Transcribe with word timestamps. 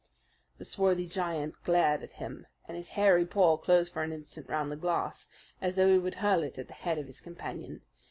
The 0.57 0.65
swarthy 0.65 1.05
giant 1.05 1.53
glared 1.63 2.01
at 2.01 2.13
him, 2.13 2.47
and 2.67 2.75
his 2.75 2.87
hairy 2.97 3.23
paw 3.23 3.57
closed 3.57 3.93
for 3.93 4.01
an 4.01 4.11
instant 4.11 4.49
round 4.49 4.71
the 4.71 4.75
glass 4.75 5.29
as 5.61 5.75
though 5.75 5.91
he 5.93 5.99
would 5.99 6.15
hurl 6.15 6.41
it 6.41 6.57
at 6.57 6.65
the 6.69 6.73
head 6.73 6.97
of 6.97 7.05
his 7.05 7.21
companion. 7.21 7.83